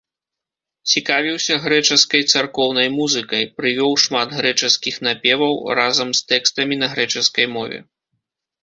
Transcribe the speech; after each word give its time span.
Цікавіўся 0.93 1.57
грэчаскай 1.65 2.21
царкоўнай 2.33 2.87
музыкай, 2.97 3.43
прывёў 3.59 3.93
шмат 4.07 4.27
грэчаскіх 4.39 4.95
напеваў 5.11 5.53
разам 5.83 6.09
з 6.23 6.29
тэкстамі 6.35 6.75
на 6.83 6.87
грэчаскай 6.97 7.45
мове. 7.59 7.77